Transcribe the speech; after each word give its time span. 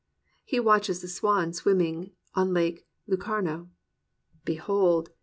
'* 0.25 0.33
He 0.43 0.59
watches 0.59 0.99
the 1.03 1.07
swan 1.07 1.53
swimming 1.53 2.09
on 2.33 2.55
Lake 2.55 2.87
Lucarno,— 3.07 3.69
"Behold! 4.45 5.11